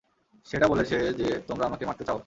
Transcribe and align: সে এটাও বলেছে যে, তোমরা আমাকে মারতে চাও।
সে 0.47 0.53
এটাও 0.57 0.69
বলেছে 0.69 0.97
যে, 1.13 1.27
তোমরা 1.47 1.65
আমাকে 1.65 1.83
মারতে 1.85 2.03
চাও। 2.03 2.19